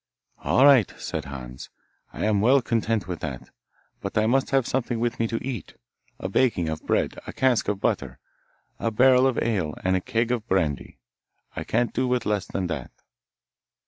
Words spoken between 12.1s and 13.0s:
less than that.